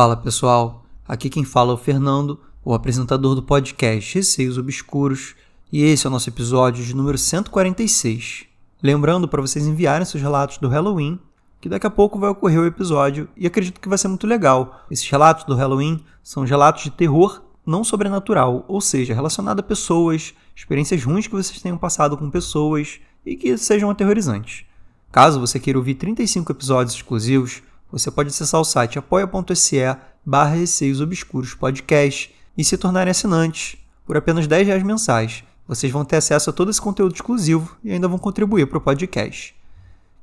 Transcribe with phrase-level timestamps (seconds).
[0.00, 5.34] Fala pessoal, aqui quem fala é o Fernando, o apresentador do podcast Receios Obscuros,
[5.70, 8.46] e esse é o nosso episódio de número 146.
[8.82, 11.20] Lembrando para vocês enviarem seus relatos do Halloween,
[11.60, 14.86] que daqui a pouco vai ocorrer o episódio e acredito que vai ser muito legal.
[14.90, 20.32] Esses relatos do Halloween são relatos de terror não sobrenatural, ou seja, relacionado a pessoas,
[20.56, 24.64] experiências ruins que vocês tenham passado com pessoas e que sejam aterrorizantes.
[25.12, 29.78] Caso você queira ouvir 35 episódios exclusivos, você pode acessar o site apoia.se
[30.24, 33.76] barra Receios Obscuros Podcast e se tornarem assinantes
[34.06, 35.44] por apenas 10 reais mensais.
[35.66, 38.80] Vocês vão ter acesso a todo esse conteúdo exclusivo e ainda vão contribuir para o
[38.80, 39.54] podcast.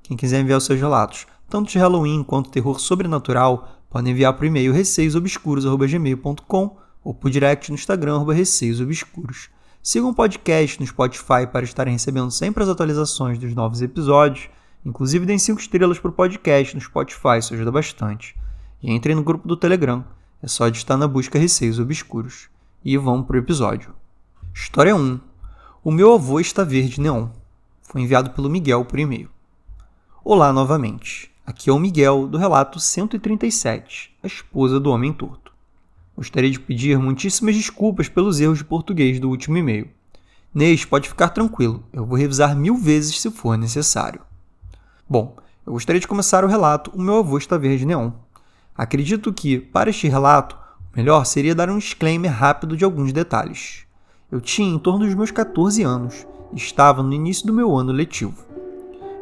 [0.03, 4.43] Quem quiser enviar os seus relatos, tanto de Halloween quanto terror sobrenatural, pode enviar para
[4.43, 9.49] o e-mail receiosobscuros.gmail.com ou por direct no Instagram, receiosobscuros.
[9.81, 14.49] Sigam o podcast no Spotify para estarem recebendo sempre as atualizações dos novos episódios
[14.87, 18.33] Inclusive, deem 5 estrelas para o podcast no Spotify, isso ajuda bastante.
[18.81, 20.05] E entrem no grupo do Telegram,
[20.41, 22.47] é só digitar na busca Receios Obscuros.
[22.85, 23.93] E vamos para o episódio.
[24.53, 25.19] História 1.
[25.83, 27.27] O meu avô está verde neon.
[27.81, 29.29] Foi enviado pelo Miguel por e-mail.
[30.23, 31.29] Olá novamente.
[31.45, 35.51] Aqui é o Miguel, do relato 137, a esposa do homem torto.
[36.15, 39.89] Gostaria de pedir muitíssimas desculpas pelos erros de português do último e-mail.
[40.53, 44.21] Neste, pode ficar tranquilo, eu vou revisar mil vezes se for necessário.
[45.09, 48.11] Bom, eu gostaria de começar o relato O meu avô está verde neon.
[48.75, 50.57] Acredito que, para este relato,
[50.93, 53.85] o melhor seria dar um disclaimer rápido de alguns detalhes.
[54.29, 57.93] Eu tinha em torno dos meus 14 anos e estava no início do meu ano
[57.93, 58.43] letivo.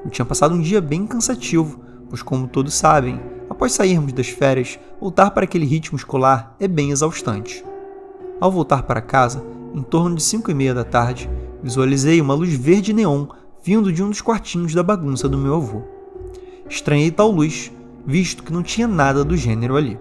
[0.03, 4.79] Eu tinha passado um dia bem cansativo, pois, como todos sabem, após sairmos das férias,
[4.99, 7.63] voltar para aquele ritmo escolar é bem exaustante.
[8.41, 11.29] Ao voltar para casa, em torno de 5 e meia da tarde,
[11.61, 13.27] visualizei uma luz verde neon
[13.65, 15.81] vindo de um dos quartinhos da bagunça do meu avô.
[16.69, 17.71] Estranhei tal luz,
[18.05, 19.99] visto que não tinha nada do gênero ali.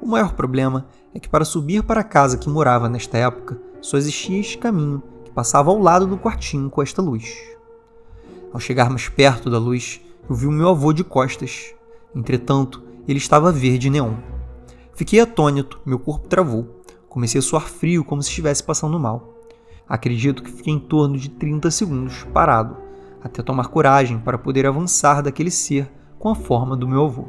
[0.00, 3.96] O maior problema é que para subir para a casa que morava nesta época, só
[3.96, 7.36] existia este caminho que passava ao lado do quartinho com esta luz.
[8.52, 11.74] Ao chegar mais perto da luz, eu vi o meu avô de costas.
[12.14, 14.14] Entretanto, ele estava verde neon.
[14.94, 16.84] Fiquei atônito, meu corpo travou.
[17.08, 19.39] Comecei a suar frio como se estivesse passando mal.
[19.90, 22.76] Acredito que fiquei em torno de 30 segundos parado,
[23.20, 27.24] até tomar coragem para poder avançar daquele ser com a forma do meu avô.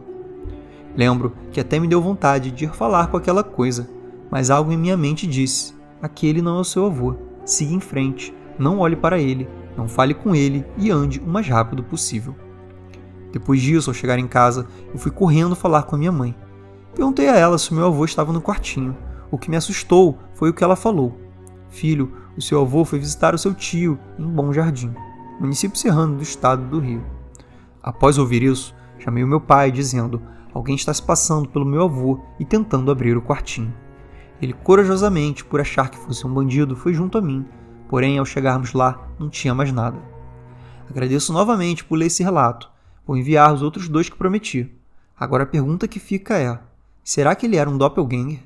[0.95, 3.89] Lembro que até me deu vontade de ir falar com aquela coisa,
[4.29, 7.15] mas algo em minha mente disse: aquele não é o seu avô.
[7.43, 11.47] Siga em frente, não olhe para ele, não fale com ele e ande o mais
[11.47, 12.35] rápido possível.
[13.31, 16.35] Depois disso, ao chegar em casa, eu fui correndo falar com a minha mãe.
[16.93, 18.95] Perguntei a ela se meu avô estava no quartinho.
[19.31, 21.17] O que me assustou foi o que ela falou.
[21.69, 24.93] Filho, o seu avô foi visitar o seu tio em Bom Jardim,
[25.39, 27.03] município serrano do estado do Rio.
[27.81, 30.21] Após ouvir isso, chamei o meu pai, dizendo:
[30.53, 33.73] Alguém está se passando pelo meu avô e tentando abrir o quartinho.
[34.41, 37.45] Ele, corajosamente, por achar que fosse um bandido, foi junto a mim,
[37.87, 39.97] porém, ao chegarmos lá, não tinha mais nada.
[40.89, 42.69] Agradeço novamente por ler esse relato.
[43.05, 44.69] Vou enviar os outros dois que prometi.
[45.17, 46.59] Agora a pergunta que fica é:
[47.03, 48.39] será que ele era um doppelganger?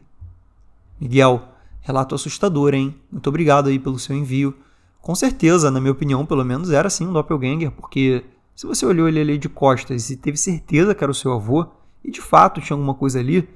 [1.00, 1.55] Miguel,
[1.86, 2.96] Relato assustador, hein?
[3.12, 4.56] Muito obrigado aí pelo seu envio.
[5.00, 8.26] Com certeza, na minha opinião, pelo menos era sim um doppelganger, porque
[8.56, 11.68] se você olhou ele ali de costas e teve certeza que era o seu avô,
[12.04, 13.48] e de fato tinha alguma coisa ali,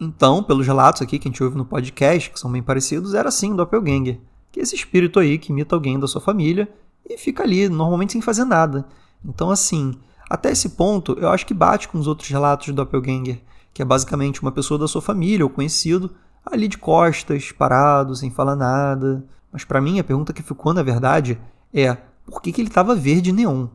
[0.00, 3.32] então, pelos relatos aqui que a gente ouve no podcast, que são bem parecidos, era
[3.32, 4.20] sim um doppelganger,
[4.52, 6.72] que é esse espírito aí que imita alguém da sua família
[7.04, 8.86] e fica ali, normalmente sem fazer nada.
[9.24, 9.92] Então, assim,
[10.30, 13.40] até esse ponto, eu acho que bate com os outros relatos de doppelganger,
[13.74, 16.12] que é basicamente uma pessoa da sua família ou conhecido
[16.44, 19.24] ali de costas, parado, sem falar nada.
[19.52, 21.38] Mas para mim a pergunta que ficou na verdade
[21.72, 23.66] é por que, que ele estava verde neon?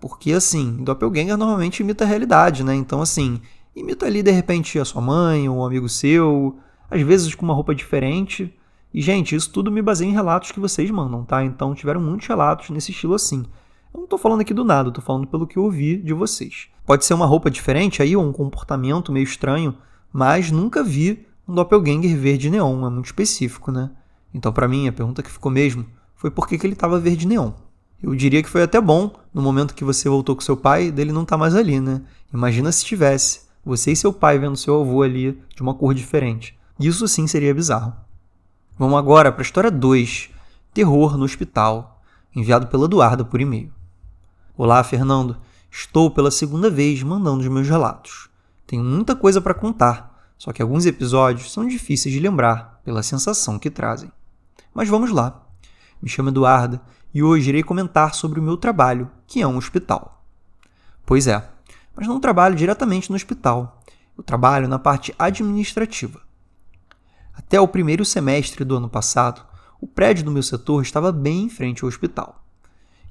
[0.00, 2.74] Porque assim, Doppelganger normalmente imita a realidade, né?
[2.74, 3.40] Então assim,
[3.74, 6.58] imita ali de repente a sua mãe ou um amigo seu,
[6.90, 8.54] às vezes com uma roupa diferente.
[8.92, 11.44] E gente, isso tudo me baseia em relatos que vocês mandam, tá?
[11.44, 13.44] Então tiveram muitos relatos nesse estilo assim.
[13.92, 16.68] Eu não tô falando aqui do nada, tô falando pelo que eu ouvi de vocês.
[16.84, 19.76] Pode ser uma roupa diferente aí, ou um comportamento meio estranho,
[20.12, 23.90] mas nunca vi um doppelganger verde neon, é muito específico, né?
[24.32, 25.86] Então, para mim, a pergunta que ficou mesmo
[26.16, 27.52] foi por que, que ele estava verde neon.
[28.02, 31.12] Eu diria que foi até bom, no momento que você voltou com seu pai, dele
[31.12, 32.02] não tá mais ali, né?
[32.32, 36.58] Imagina se tivesse, você e seu pai vendo seu avô ali de uma cor diferente.
[36.78, 37.94] Isso sim seria bizarro.
[38.78, 40.30] Vamos agora para a história 2,
[40.72, 42.02] Terror no Hospital,
[42.34, 43.72] enviado pela Eduarda por e-mail.
[44.56, 45.36] Olá, Fernando.
[45.70, 48.28] Estou pela segunda vez mandando os meus relatos.
[48.66, 50.13] Tenho muita coisa para contar,
[50.44, 54.12] só que alguns episódios são difíceis de lembrar pela sensação que trazem.
[54.74, 55.42] Mas vamos lá.
[56.02, 56.82] Me chamo Eduarda
[57.14, 60.22] e hoje irei comentar sobre o meu trabalho, que é um hospital.
[61.06, 61.42] Pois é,
[61.96, 63.82] mas não trabalho diretamente no hospital.
[64.18, 66.20] Eu trabalho na parte administrativa.
[67.32, 69.42] Até o primeiro semestre do ano passado,
[69.80, 72.44] o prédio do meu setor estava bem em frente ao hospital.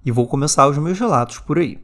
[0.05, 1.83] E vou começar os meus relatos por aí.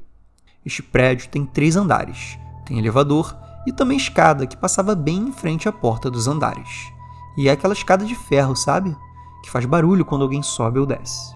[0.63, 2.37] Este prédio tem três andares,
[2.67, 6.91] tem elevador e também escada que passava bem em frente à porta dos andares.
[7.37, 8.95] E é aquela escada de ferro, sabe?
[9.43, 11.35] Que faz barulho quando alguém sobe ou desce.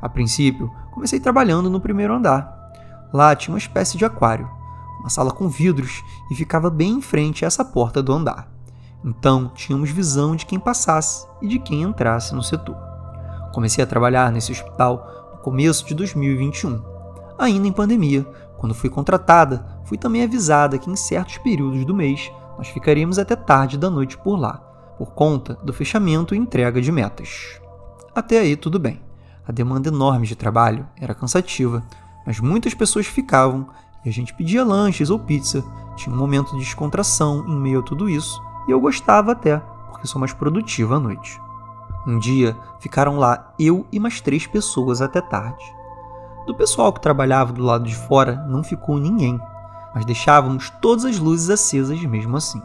[0.00, 2.52] A princípio, comecei trabalhando no primeiro andar.
[3.12, 4.50] Lá tinha uma espécie de aquário,
[5.00, 8.48] uma sala com vidros e ficava bem em frente a essa porta do andar.
[9.04, 12.76] Então, tínhamos visão de quem passasse e de quem entrasse no setor.
[13.52, 16.82] Comecei a trabalhar nesse hospital no começo de 2021,
[17.38, 18.24] ainda em pandemia.
[18.56, 23.36] Quando fui contratada, fui também avisada que em certos períodos do mês nós ficaríamos até
[23.36, 24.54] tarde da noite por lá,
[24.96, 27.60] por conta do fechamento e entrega de metas.
[28.14, 29.02] Até aí tudo bem.
[29.46, 31.82] A demanda enorme de trabalho era cansativa,
[32.26, 33.68] mas muitas pessoas ficavam
[34.02, 35.62] e a gente pedia lanches ou pizza.
[35.94, 39.58] Tinha um momento de descontração em meio a tudo isso e eu gostava até,
[39.90, 41.38] porque sou mais produtiva à noite.
[42.06, 45.62] Um dia ficaram lá eu e mais três pessoas até tarde.
[46.46, 49.38] Do pessoal que trabalhava do lado de fora não ficou ninguém,
[49.94, 52.62] mas deixávamos todas as luzes acesas mesmo assim.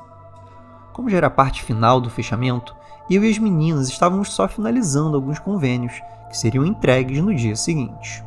[0.94, 2.76] Como já era a parte final do fechamento,
[3.10, 5.94] eu e as meninas estávamos só finalizando alguns convênios
[6.30, 8.24] que seriam entregues no dia seguinte.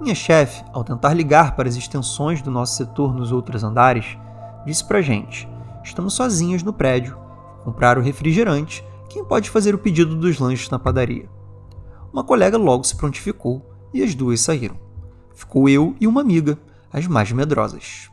[0.00, 4.18] Minha chefe, ao tentar ligar para as extensões do nosso setor nos outros andares,
[4.64, 5.48] disse pra gente
[5.82, 7.18] Estamos sozinhos no prédio.
[7.64, 8.84] Comprar o refrigerante.
[9.08, 11.28] Quem pode fazer o pedido dos lanches na padaria?
[12.12, 14.76] Uma colega logo se prontificou e as duas saíram.
[15.34, 16.58] Ficou eu e uma amiga,
[16.92, 18.10] as mais medrosas.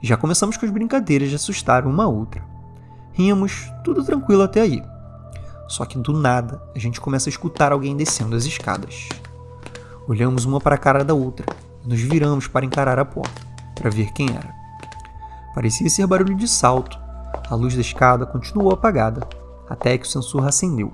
[0.00, 2.42] Já começamos com as brincadeiras de assustar uma a outra.
[3.12, 4.80] Ríamos, tudo tranquilo até aí.
[5.66, 9.08] Só que do nada a gente começa a escutar alguém descendo as escadas.
[10.06, 11.44] Olhamos uma para a cara da outra
[11.84, 13.42] e nos viramos para encarar a porta,
[13.74, 14.54] para ver quem era.
[15.52, 16.96] Parecia ser barulho de salto,
[17.50, 19.26] a luz da escada continuou apagada,
[19.68, 20.92] até que o sensor acendeu.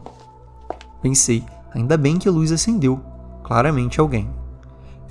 [1.02, 3.00] Pensei, ainda bem que a luz acendeu,
[3.42, 4.30] claramente alguém.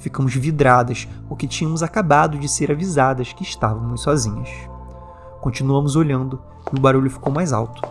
[0.04, 4.50] Ficamos vidradas porque tínhamos acabado de ser avisadas que estávamos sozinhas.
[5.40, 6.42] Continuamos olhando
[6.74, 7.82] e o barulho ficou mais alto.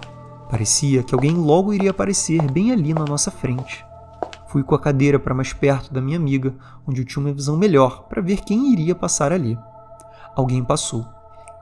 [0.51, 3.83] Parecia que alguém logo iria aparecer bem ali na nossa frente.
[4.49, 6.55] Fui com a cadeira para mais perto da minha amiga,
[6.87, 9.59] onde eu tinha uma visão melhor para ver quem iria passar ali.
[10.37, 11.07] Alguém passou.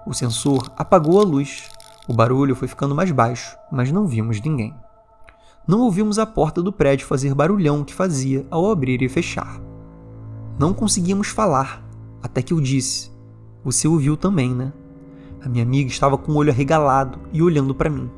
[0.05, 1.71] O sensor apagou a luz
[2.11, 4.75] o barulho foi ficando mais baixo, mas não vimos ninguém.
[5.65, 9.70] Não ouvimos a porta do prédio fazer barulhão que fazia ao abrir e fechar.
[10.61, 11.83] Não conseguíamos falar,
[12.23, 13.11] até que eu disse:
[13.65, 14.71] Você ouviu também, né?
[15.41, 18.11] A minha amiga estava com o olho arregalado e olhando para mim,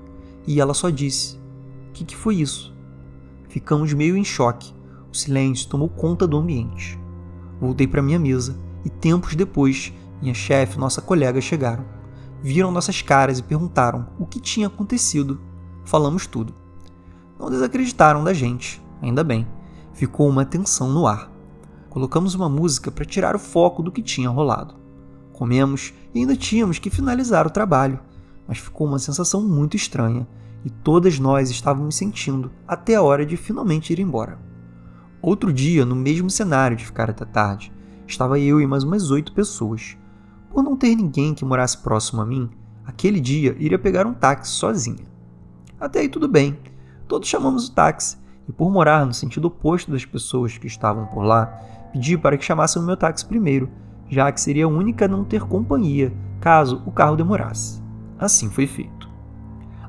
[0.44, 1.36] e ela só disse:
[1.88, 2.74] O que, que foi isso?
[3.48, 4.74] Ficamos meio em choque.
[5.12, 6.98] O silêncio tomou conta do ambiente.
[7.60, 12.02] Voltei para minha mesa e tempos depois, minha chefe e nossa colega chegaram
[12.42, 15.40] viram nossas caras e perguntaram o que tinha acontecido.
[15.84, 16.52] Falamos tudo.
[17.38, 19.46] Não desacreditaram da gente, ainda bem.
[19.94, 21.31] Ficou uma tensão no ar.
[21.92, 24.74] Colocamos uma música para tirar o foco do que tinha rolado.
[25.30, 28.00] Comemos e ainda tínhamos que finalizar o trabalho,
[28.48, 30.26] mas ficou uma sensação muito estranha
[30.64, 34.38] e todas nós estávamos sentindo até a hora de finalmente ir embora.
[35.20, 37.70] Outro dia, no mesmo cenário de ficar até tarde,
[38.06, 39.94] estava eu e mais umas oito pessoas.
[40.48, 42.48] Por não ter ninguém que morasse próximo a mim,
[42.86, 45.04] aquele dia iria pegar um táxi sozinha.
[45.78, 46.58] Até aí tudo bem,
[47.06, 48.16] todos chamamos o táxi,
[48.48, 51.60] e por morar no sentido oposto das pessoas que estavam por lá,
[51.92, 53.70] pedi para que chamassem o meu táxi primeiro,
[54.08, 57.80] já que seria a única a não ter companhia caso o carro demorasse.
[58.18, 59.08] Assim foi feito.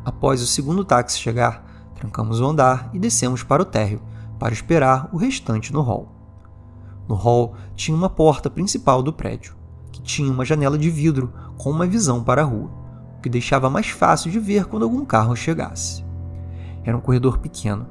[0.05, 4.01] Após o segundo táxi chegar, trancamos o andar e descemos para o térreo
[4.37, 6.11] para esperar o restante no hall.
[7.07, 9.55] No hall tinha uma porta principal do prédio
[9.91, 12.71] que tinha uma janela de vidro com uma visão para a rua,
[13.17, 16.03] o que deixava mais fácil de ver quando algum carro chegasse.
[16.83, 17.87] Era um corredor pequeno.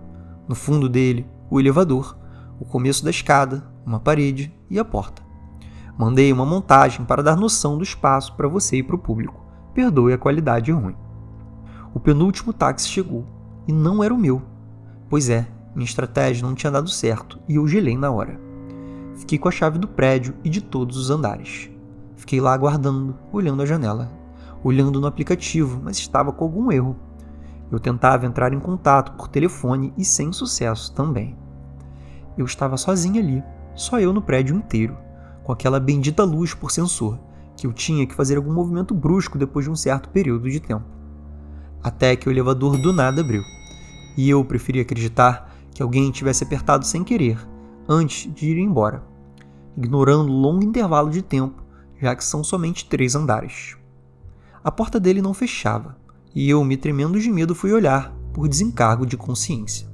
[0.46, 2.18] No fundo dele, o elevador,
[2.58, 5.22] o começo da escada, uma parede e a porta.
[5.98, 9.44] Mandei uma montagem para dar noção do espaço para você e para o público.
[9.74, 10.96] Perdoe a qualidade ruim.
[11.94, 13.26] O penúltimo táxi chegou
[13.68, 14.42] e não era o meu.
[15.08, 18.40] Pois é, minha estratégia não tinha dado certo e eu gelei na hora.
[19.14, 21.70] Fiquei com a chave do prédio e de todos os andares.
[22.16, 24.10] Fiquei lá aguardando, olhando a janela,
[24.64, 26.96] olhando no aplicativo, mas estava com algum erro.
[27.70, 31.36] Eu tentava entrar em contato por telefone e sem sucesso também.
[32.36, 33.42] Eu estava sozinha ali,
[33.74, 34.96] só eu no prédio inteiro,
[35.42, 37.18] com aquela bendita luz por sensor,
[37.56, 40.84] que eu tinha que fazer algum movimento brusco depois de um certo período de tempo.
[41.82, 43.42] Até que o elevador do nada abriu,
[44.16, 47.38] e eu preferi acreditar que alguém tivesse apertado sem querer,
[47.88, 49.02] antes de ir embora,
[49.76, 51.62] ignorando o longo intervalo de tempo
[52.02, 53.76] já que são somente três andares.
[54.64, 55.96] a porta dele não fechava,
[56.34, 59.88] e eu, me tremendo de medo, fui olhar, por desencargo de consciência.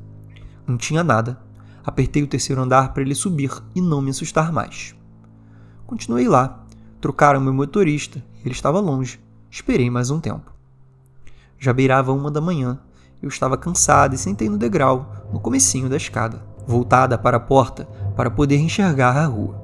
[0.67, 1.39] Não tinha nada.
[1.89, 4.95] Apertei o terceiro andar para ele subir e não me assustar mais.
[5.87, 6.67] Continuei lá.
[7.01, 9.19] Trocaram meu motorista, ele estava longe.
[9.51, 10.53] Esperei mais um tempo.
[11.59, 12.79] Já beirava uma da manhã.
[13.23, 17.87] Eu estava cansado e sentei no degrau, no comecinho da escada, voltada para a porta
[18.15, 19.59] para poder enxergar a rua.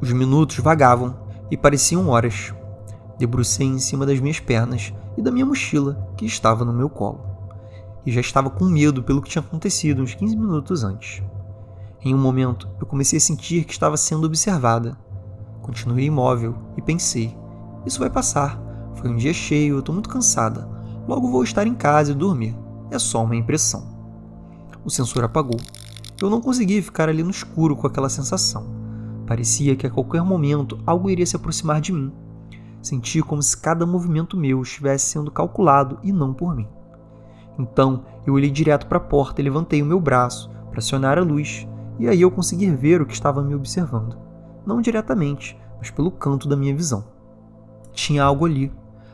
[0.00, 1.16] Os minutos vagavam
[1.52, 2.52] e pareciam horas.
[3.16, 7.24] Debrucei em cima das minhas pernas e da minha mochila, que estava no meu colo.
[8.04, 11.22] E já estava com medo pelo que tinha acontecido uns 15 minutos antes.
[12.02, 14.96] Em um momento, eu comecei a sentir que estava sendo observada.
[15.60, 17.36] Continuei imóvel e pensei:
[17.84, 18.60] isso vai passar.
[18.94, 20.68] Foi um dia cheio, estou muito cansada.
[21.06, 22.56] Logo vou estar em casa e dormir.
[22.90, 23.86] É só uma impressão.
[24.84, 25.58] O sensor apagou.
[26.20, 28.66] Eu não conseguia ficar ali no escuro com aquela sensação.
[29.26, 32.12] Parecia que a qualquer momento algo iria se aproximar de mim.
[32.82, 36.66] Senti como se cada movimento meu estivesse sendo calculado e não por mim.
[37.58, 41.22] Então eu olhei direto para a porta e levantei o meu braço para acionar a
[41.22, 41.66] luz,
[42.00, 44.16] e aí eu consegui ver o que estava me observando.
[44.64, 47.04] Não diretamente, mas pelo canto da minha visão.
[47.92, 48.72] Tinha algo ali.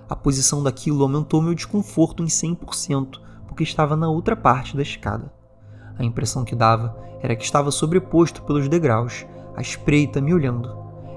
[0.09, 5.33] A posição daquilo aumentou meu desconforto em 100%, porque estava na outra parte da escada.
[5.99, 9.26] A impressão que dava era que estava sobreposto pelos degraus
[9.57, 10.73] à espreita me olhando.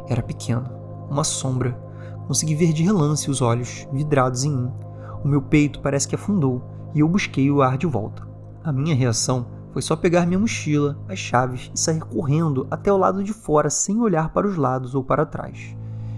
[0.08, 0.68] Era pequeno,
[1.08, 1.80] uma sombra.
[2.26, 4.72] Consegui ver de relance os olhos vidrados em mim.
[5.24, 6.64] O meu peito parece que afundou
[6.96, 8.28] e eu busquei o ar de volta.
[8.64, 12.98] A minha reação foi só pegar minha mochila, as chaves e sair correndo até o
[12.98, 15.76] lado de fora sem olhar para os lados ou para trás.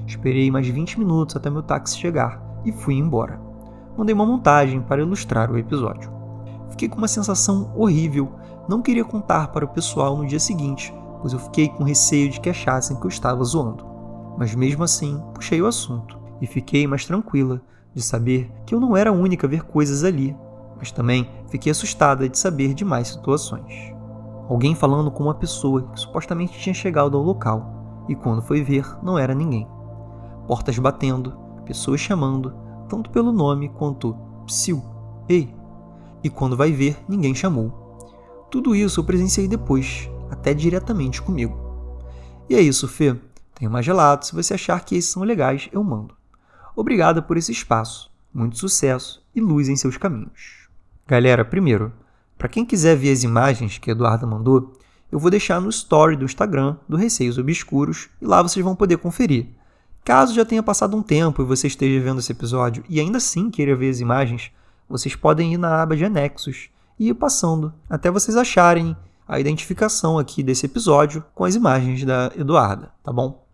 [0.08, 3.40] Esperei mais 20 minutos até meu táxi chegar e fui embora.
[3.98, 6.12] Mandei uma montagem para ilustrar o episódio.
[6.70, 8.32] Fiquei com uma sensação horrível,
[8.68, 12.40] não queria contar para o pessoal no dia seguinte, pois eu fiquei com receio de
[12.40, 13.86] que achassem que eu estava zoando.
[14.38, 17.62] Mas mesmo assim, puxei o assunto e fiquei mais tranquila
[17.94, 20.36] de saber que eu não era a única a ver coisas ali,
[20.82, 23.94] mas também fiquei assustada de saber de mais situações.
[24.50, 28.84] Alguém falando com uma pessoa que supostamente tinha chegado ao local e quando foi ver
[29.04, 29.68] não era ninguém.
[30.48, 32.52] Portas batendo, pessoas chamando,
[32.90, 34.84] tanto pelo nome quanto psiu,
[35.30, 35.54] ei.
[36.24, 37.72] E quando vai ver, ninguém chamou.
[38.50, 41.56] Tudo isso eu presenciei depois, até diretamente comigo.
[42.50, 43.16] E é isso, Fê.
[43.54, 44.30] Tenho mais relatos.
[44.30, 46.16] Se você achar que esses são legais, eu mando.
[46.76, 48.12] Obrigada por esse espaço.
[48.34, 50.61] Muito sucesso e luz em seus caminhos.
[51.12, 51.92] Galera, primeiro,
[52.38, 54.72] para quem quiser ver as imagens que a Eduarda mandou,
[55.12, 58.96] eu vou deixar no story do Instagram do Receios Obscuros e lá vocês vão poder
[58.96, 59.48] conferir.
[60.06, 63.52] Caso já tenha passado um tempo e você esteja vendo esse episódio e ainda assim
[63.52, 64.54] queira ver as imagens,
[64.88, 68.96] vocês podem ir na aba de anexos e ir passando até vocês acharem
[69.28, 73.46] a identificação aqui desse episódio com as imagens da Eduarda, tá bom?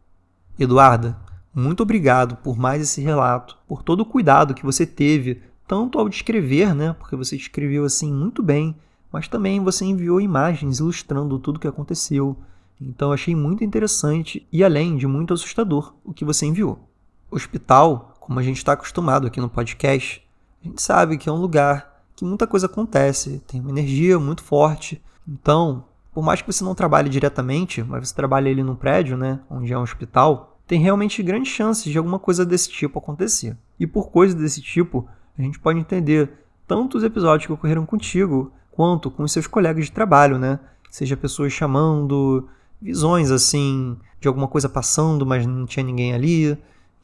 [0.60, 1.18] Eduarda,
[1.56, 6.08] muito obrigado por mais esse relato, por todo o cuidado que você teve, tanto ao
[6.08, 8.76] descrever, né, porque você descreveu assim muito bem,
[9.12, 12.38] mas também você enviou imagens ilustrando tudo o que aconteceu.
[12.80, 16.88] Então achei muito interessante e além de muito assustador o que você enviou.
[17.30, 20.26] Hospital, como a gente está acostumado aqui no podcast,
[20.64, 24.44] a gente sabe que é um lugar que muita coisa acontece, tem uma energia muito
[24.44, 29.18] forte, então, por mais que você não trabalhe diretamente, mas você trabalhe ali num prédio,
[29.18, 33.58] né, onde é um hospital, tem realmente grandes chances de alguma coisa desse tipo acontecer.
[33.80, 35.08] E por coisas desse tipo,
[35.38, 36.30] a gente pode entender
[36.68, 40.60] tanto os episódios que ocorreram contigo, quanto com os seus colegas de trabalho, né?
[40.90, 42.48] Seja pessoas chamando,
[42.82, 46.58] visões assim, de alguma coisa passando, mas não tinha ninguém ali.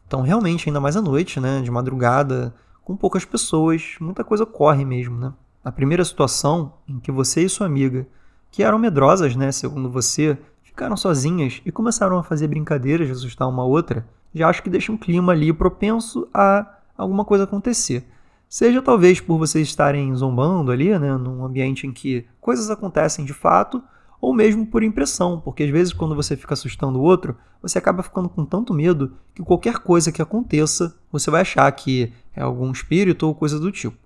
[0.07, 4.85] Então, realmente, ainda mais à noite, né, de madrugada, com poucas pessoas, muita coisa ocorre
[4.85, 5.33] mesmo, né?
[5.63, 8.05] Na primeira situação, em que você e sua amiga,
[8.51, 13.47] que eram medrosas, né, segundo você, ficaram sozinhas e começaram a fazer brincadeiras de assustar
[13.47, 18.05] uma outra, já acho que deixa um clima ali propenso a alguma coisa acontecer.
[18.53, 23.33] Seja talvez por vocês estarem zombando ali, né, num ambiente em que coisas acontecem de
[23.33, 23.81] fato,
[24.21, 28.03] ou mesmo por impressão, porque às vezes quando você fica assustando o outro, você acaba
[28.03, 32.71] ficando com tanto medo que qualquer coisa que aconteça, você vai achar que é algum
[32.71, 33.97] espírito ou coisa do tipo.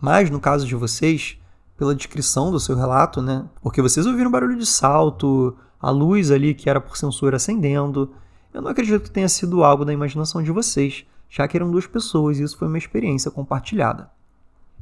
[0.00, 1.36] Mas no caso de vocês,
[1.76, 3.46] pela descrição do seu relato, né?
[3.60, 8.14] Porque vocês ouviram barulho de salto, a luz ali que era por sensor acendendo.
[8.54, 11.86] Eu não acredito que tenha sido algo da imaginação de vocês, já que eram duas
[11.86, 14.10] pessoas e isso foi uma experiência compartilhada.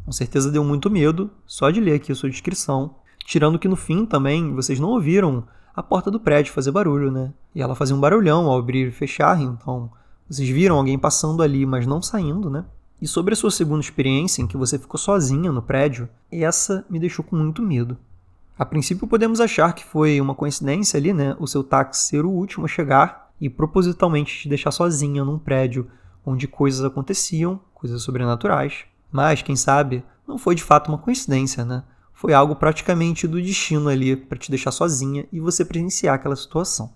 [0.04, 3.76] Com certeza deu muito medo só de ler aqui a sua descrição, tirando que no
[3.76, 7.32] fim também vocês não ouviram a porta do prédio fazer barulho, né?
[7.54, 9.90] E ela fazia um barulhão ao abrir e fechar, então
[10.28, 12.64] vocês viram alguém passando ali, mas não saindo, né?
[13.00, 16.98] E sobre a sua segunda experiência, em que você ficou sozinha no prédio, essa me
[16.98, 17.98] deixou com muito medo.
[18.58, 21.36] A princípio podemos achar que foi uma coincidência ali, né?
[21.38, 25.90] O seu táxi ser o último a chegar e propositalmente te deixar sozinha num prédio
[26.26, 28.84] onde coisas aconteciam, coisas sobrenaturais.
[29.12, 31.84] Mas, quem sabe, não foi de fato uma coincidência, né?
[32.12, 36.92] Foi algo praticamente do destino ali para te deixar sozinha e você presenciar aquela situação.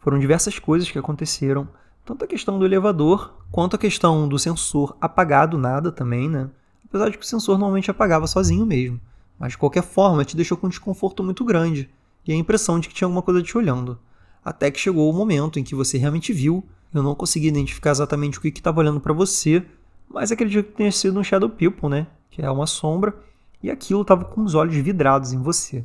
[0.00, 1.66] Foram diversas coisas que aconteceram,
[2.04, 6.50] tanto a questão do elevador quanto a questão do sensor apagar do nada também, né?
[6.84, 9.00] Apesar de que o sensor normalmente apagava sozinho mesmo.
[9.38, 11.88] Mas de qualquer forma, te deixou com um desconforto muito grande
[12.26, 13.98] e a impressão de que tinha alguma coisa te olhando.
[14.44, 16.64] Até que chegou o momento em que você realmente viu.
[16.92, 19.64] Eu não consegui identificar exatamente o que estava olhando para você,
[20.08, 22.06] mas acredito que tenha sido um Shadow People, né?
[22.30, 23.16] Que é uma sombra,
[23.62, 25.84] e aquilo estava com os olhos vidrados em você.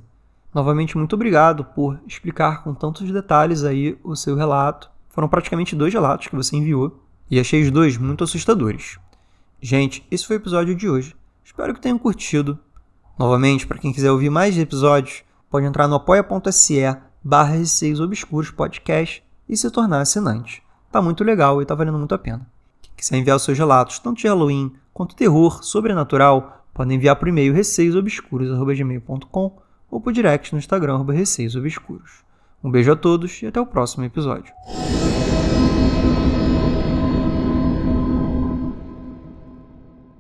[0.54, 4.90] Novamente, muito obrigado por explicar com tantos detalhes aí o seu relato.
[5.10, 7.00] Foram praticamente dois relatos que você enviou,
[7.30, 9.00] e achei os dois muito assustadores.
[9.62, 11.16] Gente, esse foi o episódio de hoje.
[11.44, 12.60] Espero que tenham curtido.
[13.18, 16.80] Novamente, para quem quiser ouvir mais episódios, pode entrar no apoia.se
[17.24, 20.64] barra Receios Obscuros Podcast e se tornar assinante.
[20.92, 22.48] Tá muito legal e tá valendo muito a pena.
[22.82, 27.28] Quem quiser enviar os seus relatos, tanto de Halloween quanto terror, sobrenatural, podem enviar por
[27.28, 29.58] e-mail receiosobscuros.gmail.com
[29.92, 32.24] ou por direct no Instagram, Receios Obscuros.
[32.64, 34.54] Um beijo a todos e até o próximo episódio.